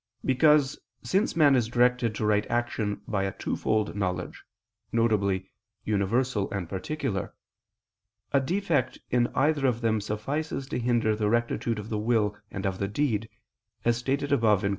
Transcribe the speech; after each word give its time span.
Because, 0.25 0.79
since 1.03 1.35
man 1.35 1.55
is 1.55 1.67
directed 1.67 2.15
to 2.15 2.25
right 2.25 2.49
action 2.49 3.03
by 3.07 3.21
a 3.23 3.31
twofold 3.33 3.93
knowledge, 3.95 4.43
viz. 4.91 5.41
universal 5.85 6.49
and 6.49 6.67
particular, 6.67 7.35
a 8.33 8.39
defect 8.41 8.97
in 9.11 9.27
either 9.35 9.67
of 9.67 9.81
them 9.81 10.01
suffices 10.01 10.65
to 10.69 10.79
hinder 10.79 11.15
the 11.15 11.29
rectitude 11.29 11.77
of 11.77 11.89
the 11.89 11.99
will 11.99 12.35
and 12.49 12.65
of 12.65 12.79
the 12.79 12.87
deed, 12.87 13.29
as 13.85 13.97
stated 13.97 14.31
above 14.31 14.61
(Q. 14.61 14.69